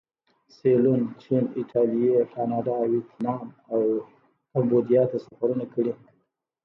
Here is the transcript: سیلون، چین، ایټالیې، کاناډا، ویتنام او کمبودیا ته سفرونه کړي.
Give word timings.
سیلون، 0.55 1.01
چین، 1.21 1.43
ایټالیې، 1.57 2.13
کاناډا، 2.33 2.77
ویتنام 2.91 3.43
او 3.73 3.79
کمبودیا 4.51 5.03
ته 5.11 5.17
سفرونه 5.25 5.65
کړي. 5.73 5.93